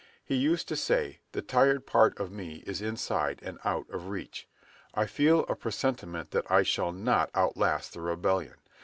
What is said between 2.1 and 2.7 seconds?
of me